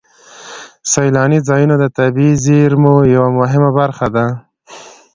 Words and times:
سیلاني 0.91 1.39
ځایونه 1.47 1.75
د 1.79 1.85
طبیعي 1.97 2.31
زیرمو 2.45 2.95
یوه 3.15 3.29
مهمه 3.39 3.71
برخه 3.79 4.07
ده. 4.15 4.25